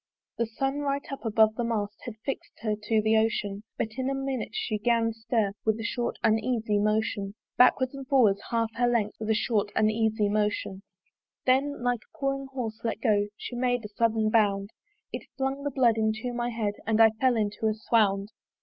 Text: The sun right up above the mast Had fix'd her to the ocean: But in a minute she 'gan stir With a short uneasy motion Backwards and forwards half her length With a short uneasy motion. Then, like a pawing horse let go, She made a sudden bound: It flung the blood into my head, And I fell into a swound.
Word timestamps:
The 0.39 0.47
sun 0.47 0.79
right 0.79 1.05
up 1.11 1.23
above 1.25 1.53
the 1.53 1.63
mast 1.63 1.97
Had 2.05 2.15
fix'd 2.25 2.61
her 2.63 2.75
to 2.85 3.01
the 3.03 3.15
ocean: 3.17 3.61
But 3.77 3.89
in 3.99 4.09
a 4.09 4.15
minute 4.15 4.49
she 4.53 4.79
'gan 4.79 5.13
stir 5.13 5.51
With 5.63 5.79
a 5.79 5.83
short 5.83 6.17
uneasy 6.23 6.79
motion 6.79 7.35
Backwards 7.55 7.93
and 7.93 8.07
forwards 8.07 8.41
half 8.49 8.71
her 8.77 8.87
length 8.87 9.17
With 9.19 9.29
a 9.29 9.35
short 9.35 9.71
uneasy 9.75 10.27
motion. 10.27 10.81
Then, 11.45 11.83
like 11.83 12.01
a 12.01 12.17
pawing 12.17 12.47
horse 12.47 12.79
let 12.83 12.99
go, 12.99 13.27
She 13.37 13.55
made 13.55 13.85
a 13.85 13.89
sudden 13.89 14.31
bound: 14.31 14.71
It 15.13 15.27
flung 15.37 15.63
the 15.63 15.69
blood 15.69 15.97
into 15.99 16.33
my 16.33 16.49
head, 16.49 16.73
And 16.87 16.99
I 16.99 17.11
fell 17.11 17.35
into 17.37 17.67
a 17.67 17.75
swound. 17.75 18.29